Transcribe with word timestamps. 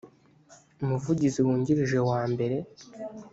umuvugizi 0.83 1.39
wungirije 1.45 1.97
wa 2.09 2.21
mbere 2.31 2.57